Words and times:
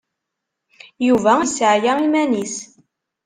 Yuba 1.07 1.31
yesseɛya 1.39 1.93
iman-is. 2.05 2.55